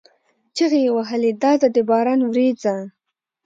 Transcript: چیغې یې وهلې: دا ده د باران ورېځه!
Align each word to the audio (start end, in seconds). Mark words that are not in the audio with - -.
چیغې 0.55 0.79
یې 0.85 0.91
وهلې: 0.95 1.31
دا 1.43 1.51
ده 1.61 1.67
د 1.75 1.77
باران 1.89 2.19
ورېځه! 2.23 2.75